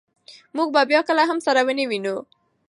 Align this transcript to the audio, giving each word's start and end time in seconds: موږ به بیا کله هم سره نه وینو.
موږ 0.55 0.67
به 0.75 0.81
بیا 0.89 1.01
کله 1.07 1.23
هم 1.29 1.39
سره 1.45 1.61
نه 1.77 1.85
وینو. 1.89 2.15